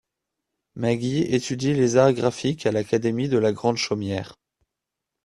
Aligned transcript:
Maggie 0.73 1.19
étudie 1.31 1.75
les 1.75 1.95
arts 1.95 2.13
graphiques 2.13 2.65
à 2.65 2.71
l'Académie 2.71 3.29
de 3.29 3.37
la 3.37 3.51
Grande 3.53 3.77
Chaumière. 3.77 4.33